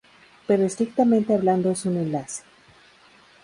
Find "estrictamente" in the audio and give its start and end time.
0.65-1.31